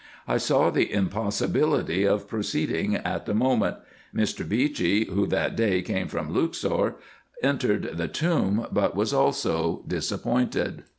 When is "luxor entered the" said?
6.33-8.07